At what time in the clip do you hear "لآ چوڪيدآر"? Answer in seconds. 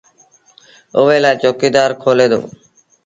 1.23-1.91